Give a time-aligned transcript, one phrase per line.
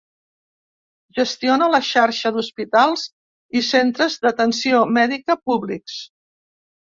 [1.17, 3.03] Gestiona la xarxa d'Hospitals
[3.61, 6.01] i centres d'atenció mèdica públics.